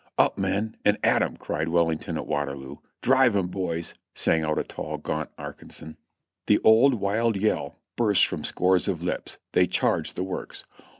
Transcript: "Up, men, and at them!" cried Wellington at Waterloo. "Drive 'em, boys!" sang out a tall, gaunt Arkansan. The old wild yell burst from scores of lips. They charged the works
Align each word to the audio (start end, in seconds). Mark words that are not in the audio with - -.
"Up, 0.17 0.35
men, 0.35 0.75
and 0.83 0.97
at 1.03 1.19
them!" 1.19 1.37
cried 1.37 1.67
Wellington 1.67 2.17
at 2.17 2.25
Waterloo. 2.25 2.77
"Drive 3.03 3.35
'em, 3.35 3.49
boys!" 3.49 3.93
sang 4.15 4.43
out 4.43 4.57
a 4.57 4.63
tall, 4.63 4.97
gaunt 4.97 5.29
Arkansan. 5.37 5.95
The 6.47 6.57
old 6.63 6.95
wild 6.95 7.37
yell 7.37 7.77
burst 7.95 8.25
from 8.25 8.43
scores 8.43 8.87
of 8.87 9.03
lips. 9.03 9.37
They 9.51 9.67
charged 9.67 10.15
the 10.15 10.23
works 10.23 10.63